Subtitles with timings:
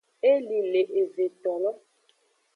[0.31, 1.71] Eli le evetolo.